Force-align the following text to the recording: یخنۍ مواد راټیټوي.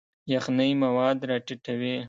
یخنۍ 0.33 0.71
مواد 0.83 1.17
راټیټوي. 1.29 1.95